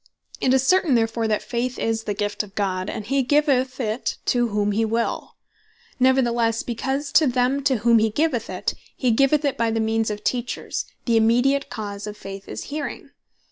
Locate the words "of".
2.41-2.55, 7.21-7.33, 10.09-10.23, 12.07-12.17